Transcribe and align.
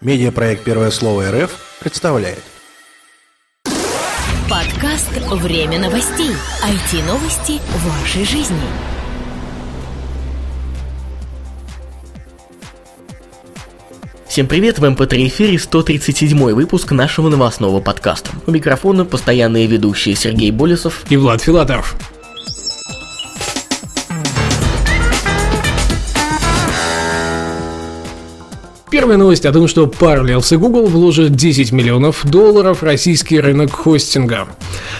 Медиапроект 0.00 0.62
«Первое 0.62 0.92
слово 0.92 1.28
РФ» 1.32 1.50
представляет. 1.80 2.44
Подкаст 4.48 5.10
«Время 5.42 5.80
новостей». 5.80 6.30
IT-новости 6.62 7.60
вашей 7.84 8.24
жизни. 8.24 8.56
Всем 14.28 14.46
привет, 14.46 14.78
в 14.78 14.84
MP3 14.84 15.26
эфире 15.26 15.58
137 15.58 16.52
выпуск 16.52 16.92
нашего 16.92 17.28
новостного 17.28 17.80
подкаста. 17.80 18.30
У 18.46 18.52
микрофона 18.52 19.04
постоянные 19.04 19.66
ведущие 19.66 20.14
Сергей 20.14 20.52
Болесов 20.52 21.10
и 21.10 21.16
Влад 21.16 21.42
Филатов. 21.42 21.96
Первая 28.98 29.16
новость 29.16 29.46
о 29.46 29.52
том, 29.52 29.68
что 29.68 29.84
Parallels 29.84 30.52
и 30.52 30.56
Google 30.56 30.86
вложат 30.86 31.36
10 31.36 31.70
миллионов 31.70 32.26
долларов 32.26 32.80
в 32.80 32.82
российский 32.82 33.38
рынок 33.38 33.70
хостинга. 33.70 34.48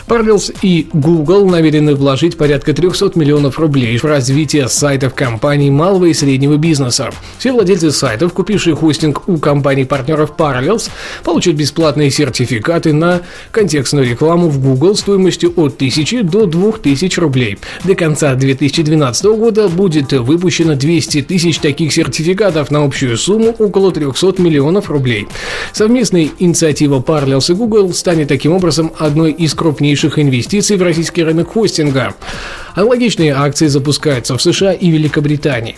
Parallels 0.06 0.54
и 0.62 0.88
Google 0.92 1.48
намерены 1.50 1.96
вложить 1.96 2.36
порядка 2.36 2.72
300 2.72 3.10
миллионов 3.16 3.58
рублей 3.58 3.98
в 3.98 4.04
развитие 4.04 4.68
сайтов 4.68 5.14
компаний 5.14 5.72
малого 5.72 6.04
и 6.04 6.14
среднего 6.14 6.56
бизнеса. 6.56 7.10
Все 7.38 7.50
владельцы 7.50 7.90
сайтов, 7.90 8.34
купившие 8.34 8.76
хостинг 8.76 9.28
у 9.28 9.36
компаний-партнеров 9.38 10.34
Parallels, 10.38 10.90
получат 11.24 11.56
бесплатные 11.56 12.12
сертификаты 12.12 12.92
на 12.92 13.22
контекстную 13.50 14.08
рекламу 14.08 14.48
в 14.48 14.62
Google 14.62 14.94
стоимостью 14.94 15.52
от 15.56 15.74
1000 15.74 16.22
до 16.22 16.46
2000 16.46 17.18
рублей. 17.18 17.58
До 17.82 17.96
конца 17.96 18.36
2012 18.36 19.24
года 19.24 19.68
будет 19.68 20.12
выпущено 20.12 20.76
200 20.76 21.22
тысяч 21.22 21.58
таких 21.58 21.92
сертификатов 21.92 22.70
на 22.70 22.84
общую 22.84 23.18
сумму 23.18 23.56
около 23.58 23.87
около 23.88 23.92
300 23.92 24.42
миллионов 24.42 24.90
рублей. 24.90 25.28
Совместная 25.72 26.28
инициатива 26.38 27.00
Parallels 27.00 27.50
и 27.50 27.54
Google 27.54 27.92
станет 27.92 28.28
таким 28.28 28.52
образом 28.52 28.92
одной 28.98 29.32
из 29.32 29.54
крупнейших 29.54 30.18
инвестиций 30.18 30.76
в 30.76 30.82
российский 30.82 31.24
рынок 31.24 31.52
хостинга. 31.52 32.14
Аналогичные 32.74 33.34
акции 33.34 33.66
запускаются 33.66 34.36
в 34.36 34.42
США 34.42 34.72
и 34.72 34.88
Великобритании. 34.90 35.76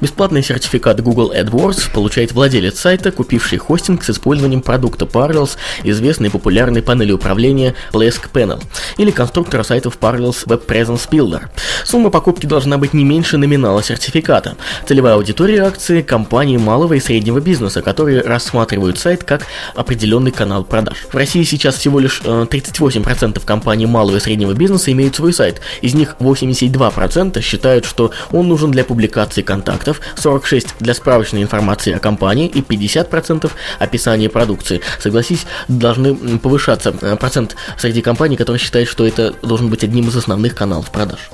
Бесплатный 0.00 0.42
сертификат 0.42 1.00
Google 1.00 1.32
AdWords 1.32 1.92
получает 1.92 2.32
владелец 2.32 2.80
сайта, 2.80 3.12
купивший 3.12 3.58
хостинг 3.58 4.02
с 4.02 4.10
использованием 4.10 4.60
продукта 4.60 5.04
Parallels, 5.04 5.50
известной 5.84 6.28
популярной 6.28 6.82
панели 6.82 7.12
управления 7.12 7.76
Plesk 7.92 8.32
Panel, 8.32 8.60
или 8.96 9.12
конструктора 9.12 9.62
сайтов 9.62 9.98
Parallels 10.00 10.44
Web 10.46 10.66
Presence 10.66 11.08
Builder. 11.08 11.42
Сумма 11.84 12.10
покупки 12.10 12.46
должна 12.46 12.78
быть 12.78 12.94
не 12.94 13.04
меньше 13.04 13.36
номинала 13.36 13.82
сертификата. 13.82 14.56
Целевая 14.88 15.14
аудитория 15.14 15.62
акции– 15.62 16.02
компании 16.10 16.56
малого 16.56 16.94
и 16.94 17.00
среднего 17.00 17.38
бизнеса, 17.38 17.49
которые 17.82 18.22
рассматривают 18.22 18.98
сайт 18.98 19.24
как 19.24 19.46
определенный 19.74 20.30
канал 20.30 20.64
продаж. 20.64 21.06
В 21.10 21.14
России 21.14 21.42
сейчас 21.42 21.76
всего 21.76 22.00
лишь 22.00 22.20
38% 22.22 23.36
э, 23.36 23.40
компаний 23.44 23.86
малого 23.86 24.16
и 24.16 24.20
среднего 24.20 24.52
бизнеса 24.52 24.92
имеют 24.92 25.16
свой 25.16 25.32
сайт, 25.32 25.60
из 25.80 25.94
них 25.94 26.16
8 26.18 26.50
82% 26.50 27.40
считают, 27.40 27.84
что 27.84 28.10
он 28.32 28.48
нужен 28.48 28.70
для 28.70 28.84
публикации 28.84 29.42
контактов, 29.42 30.00
46% 30.16 30.74
для 30.80 30.94
справочной 30.94 31.42
информации 31.42 31.92
о 31.92 31.98
компании 31.98 32.46
и 32.46 32.60
50% 32.60 33.50
описания 33.78 34.28
продукции. 34.28 34.80
Согласись, 34.98 35.46
должны 35.68 36.14
повышаться 36.38 36.94
э, 37.00 37.16
процент 37.16 37.56
среди 37.78 38.02
компаний, 38.02 38.36
которые 38.36 38.60
считают, 38.60 38.88
что 38.88 39.06
это 39.06 39.34
должен 39.42 39.68
быть 39.68 39.84
одним 39.84 40.08
из 40.08 40.16
основных 40.16 40.54
каналов 40.54 40.90
продаж. 40.90 41.30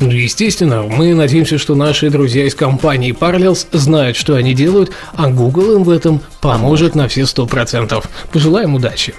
Ну, 0.00 0.10
естественно, 0.10 0.82
мы 0.82 1.14
надеемся, 1.14 1.58
что 1.58 1.74
наши 1.74 2.10
друзья 2.10 2.44
из 2.44 2.54
компании 2.54 3.16
Parallels 3.18 3.66
знают, 3.72 4.16
что 4.16 4.34
они 4.34 4.54
делают, 4.54 4.92
а 5.14 5.28
Google 5.38 5.76
им 5.76 5.84
в 5.84 5.90
этом 5.90 6.20
поможет 6.40 6.96
на 6.96 7.06
все 7.06 7.22
100%. 7.22 8.04
Пожелаем 8.32 8.74
удачи! 8.74 9.14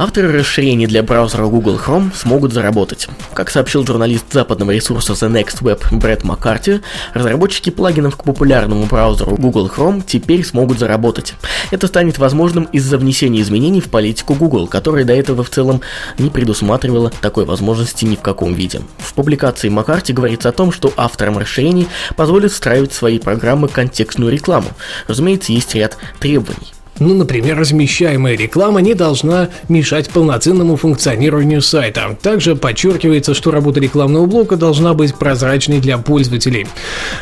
Авторы 0.00 0.32
расширений 0.32 0.86
для 0.86 1.02
браузера 1.02 1.44
Google 1.44 1.76
Chrome 1.76 2.10
смогут 2.16 2.54
заработать. 2.54 3.06
Как 3.34 3.50
сообщил 3.50 3.84
журналист 3.84 4.32
западного 4.32 4.70
ресурса 4.70 5.12
The 5.12 5.30
Next 5.30 5.60
Web 5.60 5.94
Брэд 5.94 6.24
Маккарти, 6.24 6.80
разработчики 7.12 7.68
плагинов 7.68 8.16
к 8.16 8.24
популярному 8.24 8.86
браузеру 8.86 9.36
Google 9.36 9.68
Chrome 9.68 10.02
теперь 10.06 10.42
смогут 10.42 10.78
заработать. 10.78 11.34
Это 11.70 11.86
станет 11.86 12.16
возможным 12.16 12.64
из-за 12.64 12.96
внесения 12.96 13.42
изменений 13.42 13.82
в 13.82 13.90
политику 13.90 14.32
Google, 14.32 14.68
которая 14.68 15.04
до 15.04 15.12
этого 15.12 15.44
в 15.44 15.50
целом 15.50 15.82
не 16.16 16.30
предусматривала 16.30 17.12
такой 17.20 17.44
возможности 17.44 18.06
ни 18.06 18.16
в 18.16 18.22
каком 18.22 18.54
виде. 18.54 18.80
В 18.96 19.12
публикации 19.12 19.68
Маккарти 19.68 20.14
говорится 20.14 20.48
о 20.48 20.52
том, 20.52 20.72
что 20.72 20.94
авторам 20.96 21.36
расширений 21.36 21.88
позволят 22.16 22.52
встраивать 22.52 22.92
в 22.92 22.96
свои 22.96 23.18
программы 23.18 23.68
контекстную 23.68 24.32
рекламу. 24.32 24.68
Разумеется, 25.08 25.52
есть 25.52 25.74
ряд 25.74 25.98
требований. 26.20 26.72
Ну, 27.00 27.14
например, 27.14 27.58
размещаемая 27.58 28.36
реклама 28.36 28.82
не 28.82 28.92
должна 28.92 29.48
мешать 29.70 30.10
полноценному 30.10 30.76
функционированию 30.76 31.62
сайта. 31.62 32.18
Также 32.20 32.56
подчеркивается, 32.56 33.32
что 33.32 33.50
работа 33.50 33.80
рекламного 33.80 34.26
блока 34.26 34.56
должна 34.56 34.92
быть 34.92 35.14
прозрачной 35.14 35.80
для 35.80 35.96
пользователей. 35.96 36.66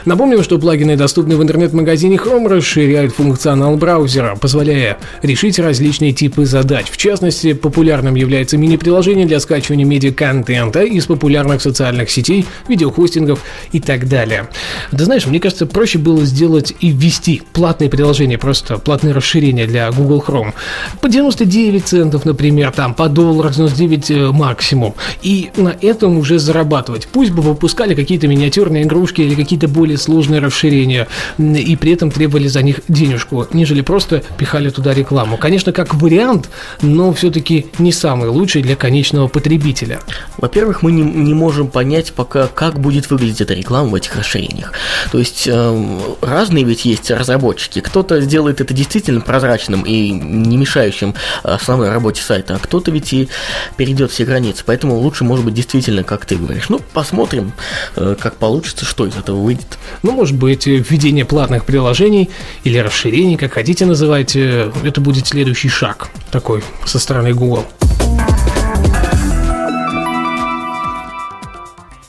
Напомним, 0.05 0.43
что 0.43 0.59
плагины, 0.59 0.97
доступные 0.97 1.39
в 1.39 1.43
интернет-магазине 1.44 2.16
Chrome, 2.16 2.49
расширяют 2.49 3.15
функционал 3.15 3.77
браузера, 3.77 4.34
позволяя 4.34 4.99
решить 5.22 5.61
различные 5.61 6.12
типы 6.12 6.45
задач. 6.45 6.87
В 6.91 6.97
частности, 6.97 7.53
популярным 7.53 8.16
является 8.16 8.59
мини-приложение 8.59 9.27
для 9.27 9.39
скачивания 9.39 9.84
медиа-контента 9.84 10.83
из 10.83 11.06
популярных 11.06 11.62
социальных 11.62 12.10
сетей, 12.10 12.47
видеохостингов 12.66 13.45
и 13.71 13.78
так 13.78 14.09
далее. 14.09 14.49
Да 14.91 15.05
знаешь, 15.05 15.27
мне 15.27 15.39
кажется, 15.39 15.66
проще 15.66 15.99
было 15.99 16.25
сделать 16.25 16.75
и 16.81 16.91
ввести 16.91 17.43
платные 17.53 17.89
приложения, 17.89 18.39
просто 18.39 18.78
платные 18.78 19.15
расширения 19.15 19.68
для 19.69 19.91
Google 19.93 20.25
Chrome. 20.27 20.53
По 21.01 21.09
99 21.09 21.87
центов, 21.87 22.25
например, 22.25 22.73
там 22.73 22.95
по 22.95 23.09
доллару 23.09 23.51
99 23.51 24.11
э, 24.11 24.33
максимум. 24.33 24.95
И 25.23 25.51
на 25.56 25.77
этом 25.81 26.19
уже 26.19 26.39
зарабатывать. 26.39 27.09
Пусть 27.09 27.31
бы 27.31 27.43
выпускали 27.43 27.95
какие-то 27.95 28.27
миниатюрные 28.27 28.84
игрушки 28.84 29.21
или 29.21 29.34
какие-то 29.34 29.69
более 29.69 29.99
сложные 29.99 30.41
расширения, 30.41 31.07
и 31.39 31.77
при 31.77 31.93
этом 31.93 32.11
требовали 32.11 32.49
за 32.49 32.62
них 32.62 32.81
денежку, 32.89 33.47
нежели 33.53 33.83
просто 33.83 34.23
пихали 34.37 34.71
туда 34.71 34.95
рекламу. 34.95 35.37
Конечно, 35.37 35.73
как 35.73 35.95
вариант, 35.95 36.49
но 36.83 37.12
все-таки 37.12 37.67
не 37.78 37.93
самый 37.93 38.28
лучший 38.28 38.62
для 38.62 38.77
конечного 38.77 39.28
потребителя. 39.28 40.01
Во-первых, 40.39 40.83
мы 40.83 40.93
не, 40.93 41.03
не 41.03 41.34
можем 41.34 41.69
понять 41.69 42.12
пока, 42.12 42.47
как 42.47 42.81
будет 42.81 43.11
выглядеть 43.11 43.41
эта 43.41 43.55
реклама 43.55 43.91
в 43.91 43.95
этих 43.95 44.17
расширениях. 44.17 44.73
То 45.12 45.19
есть 45.19 45.47
э, 45.47 45.99
разные 46.21 46.65
ведь 46.65 46.84
есть 46.84 47.11
разработчики. 47.11 47.81
Кто-то 47.81 48.21
сделает 48.21 48.61
это 48.61 48.75
действительно 48.75 49.21
прозрачно, 49.21 49.58
прозрачным 49.59 49.83
и 49.83 50.11
не 50.11 50.57
мешающим 50.57 51.15
основной 51.43 51.91
работе 51.91 52.23
сайта, 52.23 52.55
а 52.55 52.59
кто-то 52.59 52.91
ведь 52.91 53.13
и 53.13 53.29
перейдет 53.77 54.11
все 54.11 54.25
границы. 54.25 54.63
Поэтому 54.65 54.95
лучше, 54.97 55.25
может 55.25 55.45
быть, 55.45 55.55
действительно, 55.55 56.05
как 56.05 56.27
ты 56.27 56.37
говоришь. 56.37 56.69
Ну, 56.69 56.81
посмотрим, 56.93 57.53
э, 57.97 58.17
как 58.19 58.37
получится, 58.37 58.85
что 58.85 59.07
из 59.07 59.17
этого 59.17 59.41
выйдет. 59.41 59.79
Ну, 60.03 60.13
может 60.13 60.37
быть, 60.37 60.67
введение 60.67 61.25
платных 61.25 61.65
приложений 61.65 62.31
или 62.65 62.79
расширений, 62.79 63.37
как 63.37 63.55
хотите 63.55 63.87
называть, 63.87 64.37
э, 64.37 64.71
это 64.85 65.01
будет 65.01 65.27
следующий 65.27 65.69
шаг 65.69 66.09
такой 66.31 66.63
со 66.87 66.99
стороны 66.99 67.35
Google. 67.35 67.67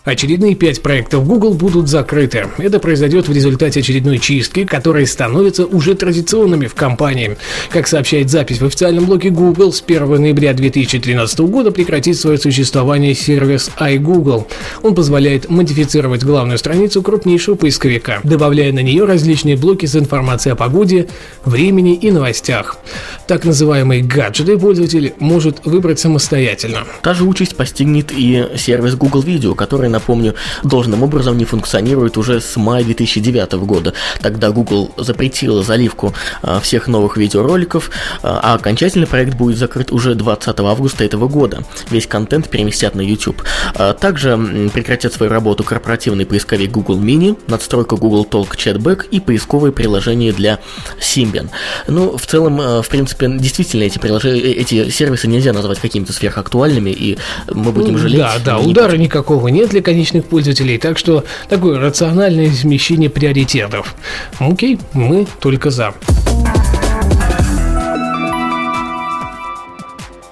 Очередные 0.09 0.55
пять 0.55 0.81
проектов 0.81 1.27
Google 1.27 1.53
будут 1.53 1.87
закрыты. 1.87 2.47
Это 2.57 2.79
произойдет 2.79 3.27
в 3.27 3.31
результате 3.31 3.81
очередной 3.81 4.17
чистки, 4.17 4.65
которые 4.65 5.05
становятся 5.05 5.67
уже 5.67 5.93
традиционными 5.93 6.65
в 6.65 6.73
компании. 6.73 7.37
Как 7.69 7.87
сообщает 7.87 8.31
запись 8.31 8.59
в 8.59 8.65
официальном 8.65 9.05
блоге 9.05 9.29
Google, 9.29 9.71
с 9.71 9.83
1 9.85 10.19
ноября 10.19 10.53
2013 10.53 11.41
года 11.41 11.69
прекратит 11.69 12.17
свое 12.17 12.39
существование 12.39 13.13
сервис 13.13 13.69
iGoogle. 13.79 14.47
Он 14.81 14.95
позволяет 14.95 15.47
модифицировать 15.47 16.23
главную 16.23 16.57
страницу 16.57 17.03
крупнейшего 17.03 17.53
поисковика, 17.53 18.19
добавляя 18.23 18.73
на 18.73 18.79
нее 18.79 19.05
различные 19.05 19.57
блоки 19.57 19.85
с 19.85 19.95
информацией 19.95 20.53
о 20.53 20.55
погоде, 20.55 21.07
времени 21.45 21.93
и 21.93 22.09
новостях. 22.09 22.79
Так 23.27 23.45
называемые 23.45 24.01
гаджеты 24.01 24.57
пользователь 24.57 25.13
может 25.19 25.67
выбрать 25.67 25.99
самостоятельно. 25.99 26.79
Та 27.03 27.13
же 27.13 27.25
участь 27.25 27.55
постигнет 27.55 28.11
и 28.11 28.47
сервис 28.57 28.95
Google 28.95 29.21
Video, 29.21 29.53
который 29.53 29.87
на 29.87 29.98
напомню, 29.99 30.33
должным 30.63 31.03
образом 31.03 31.37
не 31.37 31.45
функционирует 31.45 32.17
уже 32.17 32.39
с 32.39 32.55
мая 32.55 32.83
2009 32.83 33.53
года. 33.53 33.93
Тогда 34.21 34.49
Google 34.51 34.91
запретила 34.97 35.61
заливку 35.61 36.13
а, 36.41 36.59
всех 36.59 36.87
новых 36.87 37.17
видеороликов, 37.17 37.91
а, 38.23 38.39
а 38.41 38.53
окончательный 38.55 39.07
проект 39.07 39.35
будет 39.35 39.57
закрыт 39.57 39.91
уже 39.91 40.15
20 40.15 40.59
августа 40.59 41.03
этого 41.03 41.27
года. 41.27 41.63
Весь 41.91 42.07
контент 42.07 42.49
переместят 42.49 42.95
на 42.95 43.01
YouTube. 43.01 43.43
А, 43.75 43.93
также 43.93 44.37
прекратят 44.73 45.13
свою 45.13 45.31
работу 45.31 45.63
корпоративный 45.63 46.25
поисковик 46.25 46.71
Google 46.71 46.99
Mini, 46.99 47.37
надстройка 47.47 47.97
Google 47.97 48.25
Talk 48.25 48.55
Chatback 48.55 49.07
и 49.11 49.19
поисковые 49.19 49.71
приложения 49.71 50.31
для 50.31 50.59
Symbian. 50.99 51.49
Ну, 51.87 52.17
в 52.17 52.25
целом, 52.25 52.57
в 52.57 52.87
принципе, 52.87 53.27
действительно 53.29 53.83
эти 53.83 53.99
приложения, 53.99 54.41
э, 54.41 54.51
эти 54.53 54.89
сервисы 54.89 55.27
нельзя 55.27 55.51
назвать 55.53 55.79
какими-то 55.79 56.13
сверхактуальными, 56.13 56.89
и 56.89 57.17
мы 57.53 57.71
будем 57.71 57.97
жалеть. 57.97 58.17
Да, 58.19 58.33
да, 58.43 58.59
удара 58.59 58.95
никакого 58.95 59.49
нет 59.49 59.69
для 59.69 59.81
конечных 59.89 60.25
пользователей. 60.25 60.77
Так 60.77 60.99
что 60.99 61.23
такое 61.47 61.79
рациональное 61.79 62.51
смещение 62.51 63.09
приоритетов. 63.09 63.95
Окей, 64.37 64.77
мы 64.93 65.25
только 65.39 65.71
за. 65.71 65.95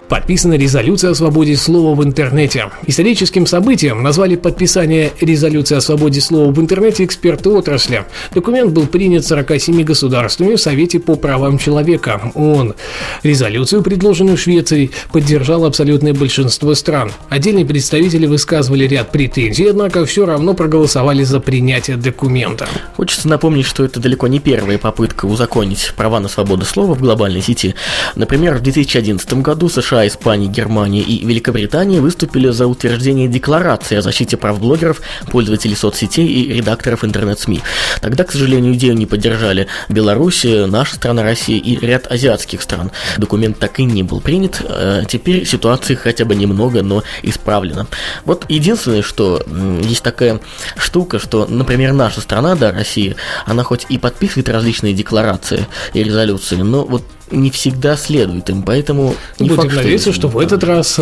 Подписана 0.09 0.53
резолюция 0.53 1.11
о 1.11 1.15
свободе 1.15 1.57
слова 1.57 1.93
в 1.93 2.01
интернете. 2.01 2.69
Историческим 2.85 3.45
событием 3.45 4.01
назвали 4.01 4.37
подписание 4.37 5.11
резолюции 5.19 5.75
о 5.75 5.81
свободе 5.81 6.21
слова 6.21 6.49
в 6.49 6.61
интернете 6.61 7.03
эксперты 7.03 7.49
отрасли. 7.49 8.05
Документ 8.33 8.71
был 8.71 8.87
принят 8.87 9.25
47 9.25 9.83
государствами 9.83 10.55
в 10.55 10.61
Совете 10.61 10.99
по 10.99 11.15
правам 11.15 11.57
человека 11.57 12.31
ООН. 12.35 12.75
Резолюцию, 13.23 13.83
предложенную 13.83 14.37
Швецией, 14.37 14.91
поддержало 15.11 15.67
абсолютное 15.67 16.13
большинство 16.13 16.73
стран. 16.73 17.11
Отдельные 17.27 17.65
представители 17.65 18.27
высказывали 18.27 18.87
ряд 18.87 19.11
претензий, 19.11 19.67
однако 19.67 20.05
все 20.05 20.25
равно 20.25 20.53
проголосовали 20.53 21.23
за 21.23 21.41
принятие 21.41 21.97
документа. 21.97 22.65
Хочется 22.95 23.27
напомнить, 23.27 23.65
что 23.65 23.83
это 23.83 23.99
далеко 23.99 24.27
не 24.27 24.39
первая 24.39 24.77
попытка 24.77 25.25
узаконить 25.25 25.91
права 25.97 26.21
на 26.21 26.29
свободу 26.29 26.63
слова 26.63 26.95
в 26.95 27.01
глобальной 27.01 27.41
сети. 27.41 27.75
Например, 28.15 28.55
в 28.55 28.61
2011 28.61 29.33
году 29.41 29.67
США 29.67 29.96
США, 29.97 30.07
Испания, 30.07 30.47
Германия 30.47 31.01
и 31.01 31.25
Великобритания 31.25 31.99
выступили 31.99 32.49
за 32.49 32.67
утверждение 32.67 33.27
декларации 33.27 33.97
о 33.97 34.01
защите 34.01 34.37
прав 34.37 34.59
блогеров, 34.59 35.01
пользователей 35.31 35.75
соцсетей 35.75 36.27
и 36.27 36.53
редакторов 36.53 37.03
интернет-СМИ. 37.03 37.61
Тогда, 38.01 38.23
к 38.23 38.31
сожалению, 38.31 38.73
идею 38.75 38.95
не 38.95 39.05
поддержали 39.05 39.67
Беларусь, 39.89 40.45
наша 40.45 40.95
страна 40.95 41.23
Россия 41.23 41.59
и 41.59 41.77
ряд 41.77 42.11
азиатских 42.11 42.61
стран. 42.61 42.91
Документ 43.17 43.59
так 43.59 43.79
и 43.79 43.85
не 43.85 44.03
был 44.03 44.21
принят. 44.21 44.61
Э, 44.63 45.03
теперь 45.07 45.45
ситуация 45.45 45.95
хотя 45.97 46.25
бы 46.25 46.35
немного, 46.35 46.83
но 46.83 47.03
исправлена. 47.23 47.87
Вот 48.25 48.45
единственное, 48.49 49.01
что 49.01 49.41
есть 49.81 50.03
такая 50.03 50.39
штука, 50.77 51.19
что, 51.19 51.47
например, 51.47 51.93
наша 51.93 52.21
страна, 52.21 52.55
да, 52.55 52.71
Россия, 52.71 53.15
она 53.45 53.63
хоть 53.63 53.85
и 53.89 53.97
подписывает 53.97 54.49
различные 54.49 54.93
декларации 54.93 55.65
и 55.93 56.03
резолюции, 56.03 56.57
но 56.57 56.85
вот 56.85 57.03
не 57.31 57.51
всегда 57.51 57.95
следует 57.97 58.49
им, 58.49 58.63
поэтому 58.63 59.15
не 59.39 59.49
Будем 59.49 59.63
факт, 59.63 59.75
надеяться, 59.75 60.11
что, 60.11 60.27
что 60.27 60.37
в 60.37 60.39
этот 60.39 60.63
раз 60.63 60.99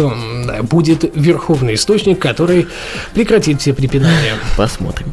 будет 0.63 1.15
верховный 1.15 1.75
источник, 1.75 2.19
который 2.19 2.67
прекратит 3.13 3.61
все 3.61 3.73
препинания. 3.73 4.35
Посмотрим. 4.57 5.11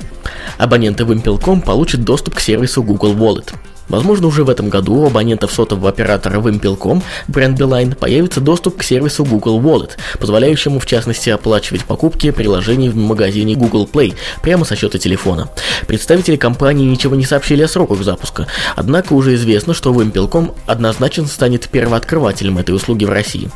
Абоненты 0.59 1.05
Wimpel.com 1.05 1.63
получат 1.63 2.05
доступ 2.05 2.37
к 2.37 2.41
сервису 2.41 2.83
Google 2.83 3.15
Wallet. 3.15 3.53
Возможно, 3.93 4.27
уже 4.27 4.43
в 4.43 4.49
этом 4.49 4.71
году 4.71 4.95
у 4.95 5.07
абонентов 5.07 5.53
сотового 5.53 5.91
оператора 5.91 6.39
Wimpel.com 6.39 7.03
бренд 7.29 7.61
Beeline 7.61 7.95
появится 7.95 8.41
доступ 8.41 8.79
к 8.79 8.83
сервису 8.83 9.23
Google 9.23 9.61
Wallet, 9.61 9.91
позволяющему 10.19 10.81
в 10.81 10.87
частности 10.87 11.29
оплачивать 11.29 11.85
покупки 11.85 12.31
приложений 12.31 12.89
в 12.89 12.97
магазине 12.97 13.55
Google 13.55 13.87
Play 13.93 14.15
прямо 14.41 14.65
со 14.65 14.77
счета 14.77 14.97
телефона. 14.97 15.51
Представители 15.87 16.37
компании 16.37 16.87
ничего 16.87 17.15
не 17.17 17.27
сообщили 17.27 17.63
о 17.63 17.69
сроках 17.69 18.03
запуска, 18.03 18.47
однако 18.77 19.13
уже 19.13 19.35
известно, 19.35 19.75
что 19.75 19.93
Wimpel.com 19.93 20.55
однозначно 20.67 21.27
станет 21.27 21.69
первооткрывателем 21.69 22.57
этой 22.57 22.75
услуги 22.75 23.05
в 23.05 23.11
России. 23.11 23.51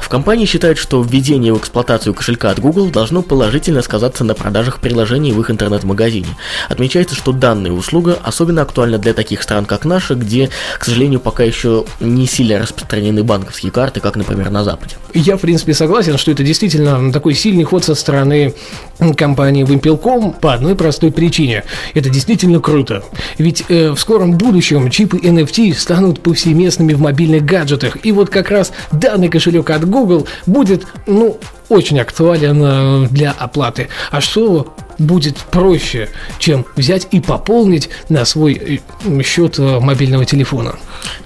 В 0.00 0.08
компании 0.08 0.46
считают, 0.46 0.78
что 0.78 1.00
введение 1.00 1.54
в 1.54 1.58
эксплуатацию 1.58 2.12
кошелька 2.12 2.50
от 2.50 2.58
Google 2.58 2.90
должно 2.90 3.22
положительно 3.22 3.82
сказаться 3.82 4.24
на 4.24 4.34
продажах 4.34 4.80
приложений 4.80 5.30
в 5.30 5.40
их 5.42 5.50
интернет-магазине. 5.52 6.36
Отмечается, 6.68 7.14
что 7.14 7.30
данная 7.30 7.70
услуга 7.70 8.18
особенно 8.24 8.62
актуальна 8.62 8.98
для 8.98 9.14
таких 9.14 9.42
стран, 9.42 9.64
как 9.64 9.75
наша, 9.84 10.14
где, 10.14 10.50
к 10.78 10.84
сожалению, 10.84 11.20
пока 11.20 11.44
еще 11.44 11.84
не 12.00 12.26
сильно 12.26 12.58
распространены 12.58 13.22
банковские 13.22 13.72
карты, 13.72 14.00
как, 14.00 14.16
например, 14.16 14.50
на 14.50 14.64
Западе. 14.64 14.96
Я, 15.14 15.36
в 15.36 15.40
принципе, 15.40 15.74
согласен, 15.74 16.18
что 16.18 16.30
это 16.30 16.42
действительно 16.42 17.12
такой 17.12 17.34
сильный 17.34 17.64
ход 17.64 17.84
со 17.84 17.94
стороны 17.94 18.54
компании 19.16 19.64
Wimpel.com 19.64 20.32
по 20.32 20.54
одной 20.54 20.74
простой 20.74 21.12
причине. 21.12 21.64
Это 21.94 22.10
действительно 22.10 22.60
круто. 22.60 23.04
Ведь 23.38 23.64
э, 23.68 23.90
в 23.90 23.98
скором 23.98 24.32
будущем 24.32 24.90
чипы 24.90 25.18
NFT 25.18 25.74
станут 25.74 26.20
повсеместными 26.20 26.94
в 26.94 27.00
мобильных 27.00 27.44
гаджетах. 27.44 27.98
И 28.04 28.12
вот 28.12 28.30
как 28.30 28.50
раз 28.50 28.72
данный 28.92 29.28
кошелек 29.28 29.70
от 29.70 29.88
Google 29.88 30.26
будет, 30.46 30.86
ну, 31.06 31.38
очень 31.68 31.98
актуален 32.00 32.62
э, 32.62 33.08
для 33.08 33.32
оплаты. 33.32 33.88
А 34.10 34.20
что 34.20 34.74
будет 34.98 35.36
проще, 35.36 36.08
чем 36.38 36.64
взять 36.76 37.08
и 37.10 37.20
пополнить 37.20 37.88
на 38.08 38.24
свой 38.24 38.80
э, 39.04 39.22
счет 39.22 39.58
э, 39.58 39.80
мобильного 39.80 40.24
телефона? 40.24 40.76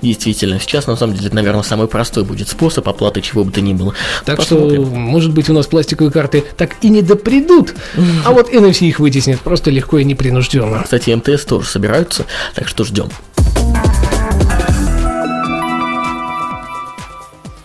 Действительно, 0.02 0.58
сейчас 0.60 0.86
на 0.86 0.96
самом 0.96 1.14
деле 1.14 1.26
это, 1.26 1.36
наверное, 1.36 1.62
самый 1.62 1.88
простой 1.88 2.24
будет 2.24 2.48
способ 2.48 2.88
оплаты 2.88 3.20
чего 3.20 3.44
бы 3.44 3.52
то 3.52 3.60
ни 3.60 3.72
было. 3.72 3.94
Так 4.24 4.38
Посмотрим. 4.38 4.86
что, 4.86 4.94
может 4.94 5.32
быть, 5.32 5.48
у 5.50 5.52
нас 5.52 5.66
пластиковые 5.66 6.12
карты 6.12 6.44
так 6.56 6.76
и 6.82 6.88
не 6.88 7.02
допридут, 7.02 7.74
а 8.24 8.32
вот 8.32 8.52
NFC 8.52 8.86
их 8.86 9.00
вытеснит 9.00 9.40
просто 9.40 9.70
легко 9.70 9.98
и 9.98 10.04
непринужденно. 10.04 10.82
Кстати, 10.82 11.10
МТС 11.10 11.44
тоже 11.44 11.66
собираются, 11.66 12.26
так 12.54 12.68
что 12.68 12.84
ждем. 12.84 13.08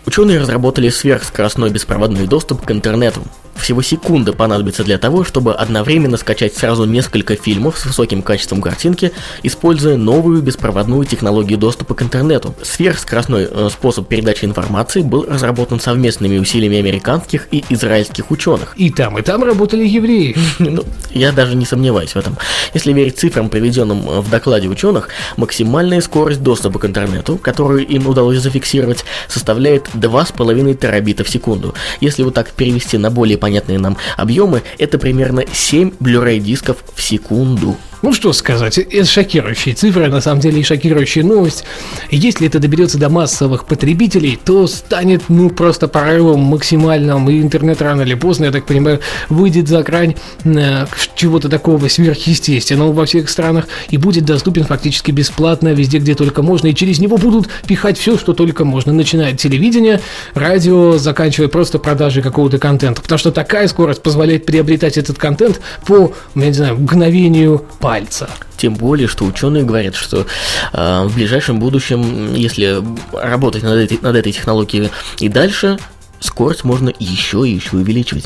Ученые 0.06 0.38
разработали 0.38 0.88
сверхскоростной 0.88 1.70
беспроводной 1.70 2.26
доступ 2.26 2.64
к 2.64 2.70
интернету. 2.70 3.22
Всего 3.56 3.82
секунда 3.82 4.32
понадобится 4.32 4.84
для 4.84 4.98
того, 4.98 5.24
чтобы 5.24 5.54
одновременно 5.54 6.16
скачать 6.16 6.54
сразу 6.54 6.84
несколько 6.84 7.36
фильмов 7.36 7.78
с 7.78 7.86
высоким 7.86 8.22
качеством 8.22 8.60
картинки, 8.60 9.12
используя 9.42 9.96
новую 9.96 10.42
беспроводную 10.42 11.04
технологию 11.04 11.58
доступа 11.58 11.94
к 11.94 12.02
интернету. 12.02 12.54
Сверхскоростной 12.62 13.48
э, 13.50 13.68
способ 13.72 14.08
передачи 14.08 14.44
информации 14.44 15.02
был 15.02 15.24
разработан 15.24 15.80
совместными 15.80 16.38
усилиями 16.38 16.78
американских 16.78 17.48
и 17.50 17.64
израильских 17.70 18.30
ученых. 18.30 18.74
И 18.76 18.90
там, 18.90 19.18
и 19.18 19.22
там 19.22 19.42
работали 19.44 19.86
евреи. 19.86 20.36
Ну, 20.76 20.82
я 21.10 21.32
даже 21.32 21.54
не 21.54 21.64
сомневаюсь 21.64 22.10
в 22.10 22.16
этом. 22.16 22.36
Если 22.74 22.92
верить 22.92 23.18
цифрам, 23.18 23.48
приведенным 23.48 24.08
э, 24.08 24.20
в 24.20 24.30
докладе 24.30 24.68
ученых, 24.68 25.08
максимальная 25.36 26.00
скорость 26.00 26.42
доступа 26.42 26.78
к 26.78 26.84
интернету, 26.84 27.38
которую 27.38 27.86
им 27.86 28.06
удалось 28.06 28.38
зафиксировать, 28.40 29.04
составляет 29.28 29.88
2,5 29.94 30.74
терабита 30.74 31.24
в 31.24 31.28
секунду. 31.28 31.74
Если 32.00 32.22
вот 32.22 32.34
так 32.34 32.50
перевести 32.50 32.98
на 32.98 33.10
более 33.10 33.38
понятные 33.46 33.78
нам 33.78 33.96
объемы, 34.16 34.64
это 34.76 34.98
примерно 34.98 35.44
7 35.46 35.92
Blu-ray 36.00 36.40
дисков 36.40 36.78
в 36.96 37.00
секунду. 37.00 37.76
Ну 38.02 38.12
что 38.12 38.32
сказать, 38.34 38.78
это 38.78 39.04
шокирующие 39.04 39.74
цифры, 39.74 40.08
на 40.08 40.20
самом 40.20 40.40
деле 40.40 40.60
и 40.60 40.62
шокирующая 40.62 41.24
новость. 41.24 41.64
Если 42.10 42.46
это 42.46 42.58
доберется 42.58 42.98
до 42.98 43.08
массовых 43.08 43.64
потребителей, 43.64 44.38
то 44.44 44.66
станет 44.66 45.22
ну 45.28 45.48
просто 45.48 45.88
прорывом 45.88 46.40
максимальным, 46.40 47.28
и 47.30 47.40
интернет 47.40 47.80
рано 47.80 48.02
или 48.02 48.14
поздно, 48.14 48.46
я 48.46 48.52
так 48.52 48.66
понимаю, 48.66 49.00
выйдет 49.30 49.68
за 49.68 49.82
грань 49.82 50.14
э, 50.44 50.86
чего-то 51.14 51.48
такого 51.48 51.88
сверхъестественного 51.88 52.92
во 52.92 53.06
всех 53.06 53.30
странах 53.30 53.66
и 53.88 53.96
будет 53.96 54.24
доступен 54.26 54.64
фактически 54.64 55.10
бесплатно 55.10 55.72
везде, 55.72 55.98
где 55.98 56.14
только 56.14 56.42
можно, 56.42 56.66
и 56.68 56.74
через 56.74 56.98
него 56.98 57.16
будут 57.16 57.48
пихать 57.66 57.98
все, 57.98 58.18
что 58.18 58.34
только 58.34 58.64
можно, 58.64 58.92
начиная 58.92 59.32
от 59.32 59.40
телевидения, 59.40 60.02
радио, 60.34 60.98
заканчивая 60.98 61.48
просто 61.48 61.78
продажей 61.78 62.22
какого-то 62.22 62.58
контента, 62.58 63.00
потому 63.00 63.18
что 63.18 63.32
такая 63.32 63.68
скорость 63.68 64.02
позволяет 64.02 64.44
приобретать 64.44 64.98
этот 64.98 65.16
контент 65.18 65.60
по, 65.86 66.12
я 66.34 66.46
не 66.46 66.52
знаю, 66.52 66.76
мгновению 66.76 67.64
пальца. 67.86 68.28
Тем 68.56 68.74
более, 68.74 69.06
что 69.06 69.24
ученые 69.24 69.62
говорят, 69.62 69.94
что 69.94 70.26
э, 70.72 71.04
в 71.04 71.14
ближайшем 71.14 71.60
будущем, 71.60 72.34
если 72.34 72.82
работать 73.12 73.62
над 73.62 73.78
этой, 73.78 74.00
над 74.02 74.16
этой 74.16 74.32
технологией 74.32 74.90
и 75.20 75.28
дальше, 75.28 75.78
скорость 76.18 76.64
можно 76.64 76.92
еще 76.98 77.46
и 77.46 77.52
еще 77.52 77.76
увеличивать. 77.76 78.24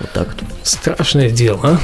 Вот 0.00 0.10
так 0.10 0.26
вот. 0.26 0.42
Страшное 0.64 1.30
дело, 1.30 1.60
а? 1.62 1.78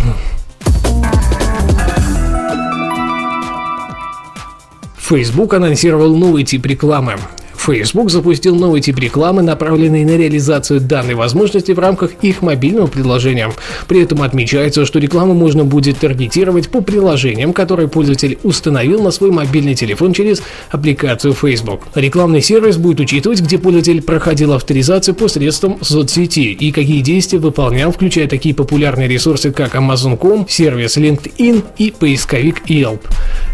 Facebook 4.99 5.55
анонсировал 5.55 6.17
новый 6.17 6.43
тип 6.43 6.67
рекламы. 6.67 7.21
Facebook 7.65 8.11
запустил 8.11 8.57
новый 8.57 8.81
тип 8.81 8.99
рекламы, 8.99 9.43
направленный 9.43 10.05
на 10.05 10.17
реализацию 10.17 10.81
данной 10.81 11.15
возможности 11.15 11.71
в 11.71 11.79
рамках 11.79 12.11
их 12.21 12.43
мобильного 12.43 12.89
приложения. 12.89 13.53
При 13.87 14.03
этом 14.03 14.23
отмечается, 14.23 14.85
что 14.85 14.99
рекламу 14.99 15.35
можно 15.35 15.65
будет 15.65 15.99
таргетировать 15.99 16.71
по 16.71 16.81
приложениям, 16.81 17.53
которые 17.53 17.87
пользователь 17.87 18.37
установил 18.43 19.01
на 19.01 19.13
свой 19.13 19.31
мобильный 19.31 19.77
телефон 19.77 20.13
через 20.13 20.43
аппликацию 20.71 21.35
Facebook. 21.35 21.83
Рекламный 21.95 22.43
сервис 22.43 22.79
будет 22.79 22.99
учитывать, 22.99 23.41
где 23.41 23.59
пользователь 23.59 24.03
проходил 24.03 24.55
авторизацию 24.55 25.15
посредством 25.15 25.79
соцсети 25.83 26.41
и 26.41 26.73
какие 26.73 27.01
действия 27.01 27.39
выполнял, 27.39 27.93
включая 27.93 28.27
такие 28.27 28.57
популярные 28.57 29.07
ресурсы, 29.07 29.53
как 29.53 29.77
Amazon.com, 29.77 30.49
сервис 30.49 30.97
LinkedIn 30.97 31.63
и 31.79 31.95
поисковик 31.97 32.69
Yelp. 32.69 33.03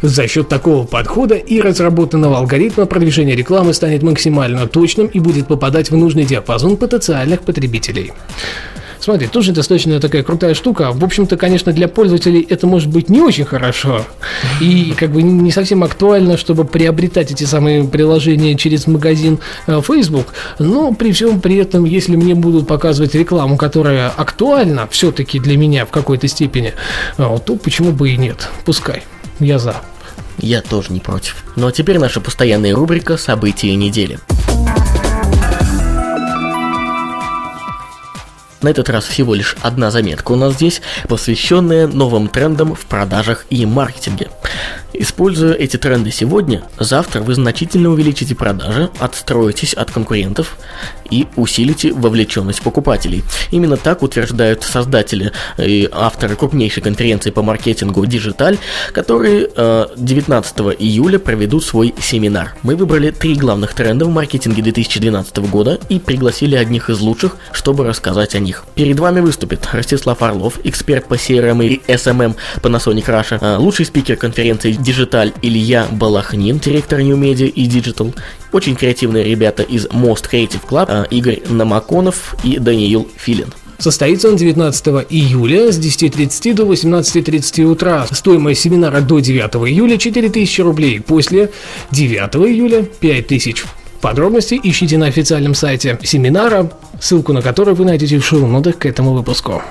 За 0.00 0.27
счет 0.27 0.49
такого 0.49 0.87
подхода 0.87 1.35
и 1.35 1.61
разработанного 1.61 2.38
алгоритма 2.38 2.87
продвижения 2.87 3.37
рекламы 3.37 3.75
станет 3.75 3.98
максимально 4.02 4.67
точным 4.67 5.07
и 5.07 5.21
будет 5.21 5.47
попадать 5.47 5.90
в 5.90 5.97
нужный 5.97 6.25
диапазон 6.25 6.76
потенциальных 6.76 7.40
потребителей. 7.43 8.12
смотри, 9.00 9.26
тоже 9.26 9.52
достаточно 9.52 10.00
такая 10.00 10.23
крутая 10.23 10.55
штука. 10.55 10.93
В 10.93 11.05
общем-то, 11.05 11.37
конечно, 11.37 11.73
для 11.73 11.88
пользователей 11.88 12.47
это 12.49 12.67
может 12.67 12.88
быть 12.88 13.09
не 13.09 13.21
очень 13.21 13.45
хорошо. 13.45 14.05
И 14.61 14.95
как 14.97 15.11
бы 15.11 15.23
не 15.23 15.50
совсем 15.50 15.83
актуально, 15.83 16.37
чтобы 16.37 16.64
приобретать 16.64 17.31
эти 17.31 17.45
самые 17.45 17.85
приложения 17.85 18.57
через 18.57 18.87
магазин 18.87 19.38
э, 19.67 19.81
Facebook. 19.81 20.26
Но 20.59 20.93
при 20.93 21.12
всем 21.12 21.40
при 21.40 21.57
этом, 21.57 21.85
если 21.85 22.17
мне 22.17 22.35
будут 22.35 22.67
показывать 22.67 23.14
рекламу, 23.14 23.57
которая 23.57 24.11
актуальна 24.11 24.87
все-таки 24.90 25.38
для 25.38 25.57
меня 25.57 25.87
в 25.87 25.90
какой-то 25.90 26.28
степени, 26.28 26.75
э, 27.17 27.38
то 27.45 27.57
почему 27.57 27.93
бы 27.93 28.11
и 28.11 28.17
нет? 28.17 28.49
Пускай. 28.64 29.02
Я 29.40 29.59
за. 29.59 29.76
Я 30.38 30.62
тоже 30.62 30.92
не 30.92 31.00
против. 31.00 31.45
Ну 31.57 31.66
а 31.66 31.73
теперь 31.73 31.99
наша 31.99 32.21
постоянная 32.21 32.75
рубрика 32.75 33.16
«События 33.16 33.75
недели». 33.75 34.18
На 38.61 38.71
этот 38.71 38.88
раз 38.88 39.04
всего 39.04 39.35
лишь 39.35 39.57
одна 39.62 39.90
заметка 39.90 40.33
у 40.33 40.37
нас 40.37 40.54
здесь, 40.54 40.83
посвященная 41.09 41.87
новым 41.87 42.26
трендам 42.28 42.75
в 42.75 42.87
продажах 42.87 43.47
и 43.50 43.64
маркетинге. 43.64 44.30
Используя 44.95 45.52
эти 45.52 45.76
тренды 45.76 46.11
сегодня, 46.11 46.62
завтра 46.78 47.21
вы 47.21 47.35
значительно 47.35 47.90
увеличите 47.90 48.35
продажи, 48.35 48.90
отстроитесь 48.99 49.75
от 49.75 49.90
конкурентов 49.90 50.57
и 51.11 51.26
усилите 51.37 51.92
вовлеченность 51.92 52.62
покупателей. 52.62 53.23
Именно 53.50 53.76
так 53.76 54.02
утверждают 54.02 54.62
создатели 54.62 55.33
и 55.59 55.88
авторы 55.92 56.37
крупнейшей 56.37 56.83
конференции 56.83 57.30
по 57.30 57.42
маркетингу 57.42 58.04
Digital, 58.04 58.59
которые 58.92 59.50
19 59.97 60.54
э, 60.59 60.62
июля 60.78 61.18
проведут 61.18 61.64
свой 61.64 61.95
семинар. 62.00 62.54
Мы 62.62 62.75
выбрали 62.75 63.11
три 63.11 63.35
главных 63.35 63.75
тренда 63.75 64.07
в 64.07 64.11
маркетинге 64.11 64.62
2012 64.62 65.37
года 65.50 65.78
и 65.90 65.99
пригласили 65.99 66.57
одних 66.57 66.88
из 66.88 67.00
лучших, 67.00 67.37
чтобы 67.52 67.85
рассказать 67.85 68.35
о 68.35 68.38
них. 68.38 68.64
Перед 68.75 68.99
вами 68.99 69.21
выступит 69.21 69.68
Ростислав 69.73 70.23
Орлов, 70.23 70.59
эксперт 70.64 71.07
по 71.07 71.14
CRM 71.14 71.64
и 71.66 71.80
SMM 71.88 72.37
Panasonic 72.62 73.07
Russia, 73.07 73.38
э, 73.40 73.57
лучший 73.59 73.85
спикер 73.85 74.16
конференции 74.16 74.78
Digital 74.79 75.33
Илья 75.43 75.87
Балахнин, 75.91 76.59
директор 76.59 77.01
New 77.01 77.17
Media 77.17 77.47
и 77.47 77.69
Digital, 77.69 78.15
очень 78.53 78.77
креативные 78.77 79.25
ребята 79.25 79.63
из 79.63 79.87
Most 79.87 80.31
Creative 80.31 80.61
Club, 80.69 80.87
а, 80.89 81.03
Игорь 81.11 81.43
Намаконов 81.49 82.37
и 82.45 82.59
Даниил 82.59 83.09
Филин. 83.17 83.53
Состоится 83.79 84.29
он 84.29 84.37
19 84.37 85.07
июля 85.09 85.71
с 85.71 85.79
10.30 85.79 86.55
до 86.55 86.65
18.30 86.65 87.65
утра. 87.65 88.07
Стоимость 88.11 88.61
семинара 88.61 89.01
до 89.01 89.21
9 89.21 89.69
июля 89.71 89.97
4000 89.99 90.61
рублей, 90.63 91.01
после 91.01 91.51
9 91.93 92.19
июля 92.49 92.83
5000. 92.83 93.65
Подробности 94.01 94.59
ищите 94.63 94.99
на 94.99 95.07
официальном 95.07 95.55
сайте 95.55 95.99
семинара, 96.03 96.71
ссылку 97.01 97.33
на 97.33 97.43
который 97.43 97.75
вы 97.75 97.85
найдете 97.85 98.19
в 98.19 98.25
шоу-нотах 98.25 98.79
к 98.79 98.87
этому 98.87 99.13
выпуску. 99.13 99.63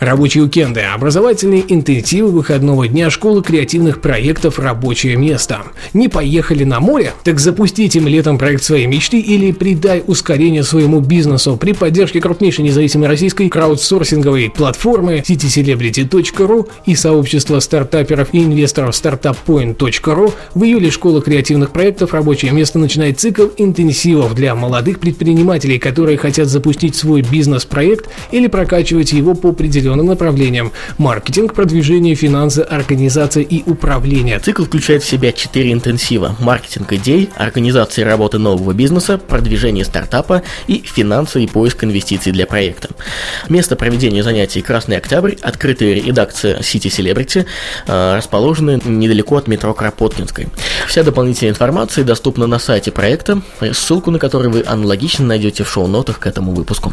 Рабочие 0.00 0.44
уикенды, 0.44 0.80
образовательные 0.80 1.62
интенсивы 1.68 2.30
выходного 2.30 2.88
дня 2.88 3.10
школы 3.10 3.42
креативных 3.42 4.00
проектов 4.00 4.58
«Рабочее 4.58 5.14
место». 5.16 5.58
Не 5.92 6.08
поехали 6.08 6.64
на 6.64 6.80
море? 6.80 7.12
Так 7.22 7.38
запустите 7.38 7.98
им 7.98 8.08
летом 8.08 8.38
проект 8.38 8.62
своей 8.62 8.86
мечты 8.86 9.20
или 9.20 9.52
придай 9.52 10.02
ускорение 10.06 10.62
своему 10.62 11.00
бизнесу 11.00 11.58
при 11.58 11.74
поддержке 11.74 12.18
крупнейшей 12.18 12.64
независимой 12.64 13.08
российской 13.08 13.50
краудсорсинговой 13.50 14.48
платформы 14.48 15.18
citycelebrity.ru 15.18 16.66
и 16.86 16.94
сообщества 16.94 17.60
стартаперов 17.60 18.32
и 18.32 18.42
инвесторов 18.42 18.94
startuppoint.ru 18.94 20.32
в 20.54 20.64
июле 20.64 20.90
школа 20.90 21.20
креативных 21.20 21.72
проектов 21.72 22.14
«Рабочее 22.14 22.52
место» 22.52 22.78
начинает 22.78 23.20
цикл 23.20 23.48
интенсивов 23.58 24.34
для 24.34 24.54
молодых 24.54 24.98
предпринимателей, 24.98 25.78
которые 25.78 26.16
хотят 26.16 26.48
запустить 26.48 26.96
свой 26.96 27.20
бизнес-проект 27.20 28.08
или 28.32 28.46
прокачивать 28.46 29.12
его 29.12 29.34
по 29.34 29.50
определенным 29.50 29.89
определенным 29.90 30.06
направлениям– 30.06 30.72
маркетинг, 30.98 31.54
продвижение, 31.54 32.14
финансы, 32.14 32.60
организация 32.60 33.42
и 33.42 33.62
управление. 33.68 34.38
Цикл 34.38 34.64
включает 34.64 35.02
в 35.02 35.08
себя 35.08 35.32
четыре 35.32 35.72
интенсива– 35.72 36.36
маркетинг 36.40 36.92
идей, 36.92 37.30
организация 37.36 38.04
работы 38.04 38.38
нового 38.38 38.72
бизнеса, 38.72 39.18
продвижение 39.18 39.84
стартапа 39.84 40.42
и 40.68 40.82
финансы 40.84 41.42
и 41.42 41.46
поиск 41.46 41.84
инвестиций 41.84 42.32
для 42.32 42.46
проекта. 42.46 42.90
Место 43.48 43.76
проведения 43.76 44.22
занятий 44.22 44.62
Красный 44.62 44.96
Октябрь, 44.96 45.34
открытая 45.40 45.94
редакция 45.94 46.58
City 46.60 46.88
Celebrity, 46.88 47.46
расположена 47.86 48.80
недалеко 48.84 49.36
от 49.36 49.48
метро 49.48 49.74
Кропоткинской. 49.74 50.48
Вся 50.86 51.02
дополнительная 51.02 51.52
информация 51.52 52.04
доступна 52.04 52.46
на 52.46 52.58
сайте 52.58 52.90
проекта, 52.92 53.42
ссылку 53.72 54.10
на 54.10 54.18
который 54.18 54.50
вы 54.50 54.64
аналогично 54.66 55.24
найдете 55.24 55.64
в 55.64 55.68
шоу-нотах 55.68 56.18
к 56.18 56.26
этому 56.26 56.52
выпуску. 56.52 56.92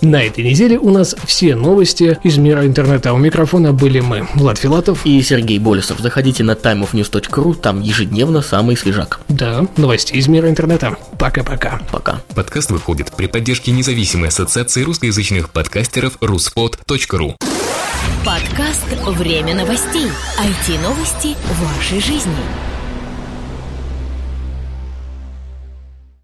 На 0.00 0.22
этой 0.22 0.44
неделе 0.44 0.78
у 0.78 0.90
нас 0.90 1.16
все 1.24 1.56
новости 1.56 2.18
из 2.22 2.38
мира 2.38 2.64
интернета. 2.64 3.12
У 3.12 3.18
микрофона 3.18 3.72
были 3.72 3.98
мы, 3.98 4.28
Влад 4.34 4.56
Филатов 4.58 5.04
и 5.04 5.20
Сергей 5.22 5.58
Болесов. 5.58 5.98
Заходите 5.98 6.44
на 6.44 6.52
timeofnews.ru, 6.52 7.54
там 7.54 7.80
ежедневно 7.80 8.40
самый 8.40 8.76
свежак. 8.76 9.20
Да, 9.28 9.66
новости 9.76 10.12
из 10.12 10.28
мира 10.28 10.48
интернета. 10.48 10.96
Пока-пока. 11.18 11.80
Пока. 11.90 12.20
Подкаст 12.34 12.70
выходит 12.70 13.12
при 13.16 13.26
поддержке 13.26 13.72
независимой 13.72 14.28
ассоциации 14.28 14.84
русскоязычных 14.84 15.50
подкастеров 15.50 16.16
ruspod.ru 16.20 17.34
Подкаст 18.24 18.86
«Время 19.18 19.54
новостей». 19.54 20.06
IT-новости 20.38 21.36
вашей 21.60 22.00
жизни. 22.00 22.67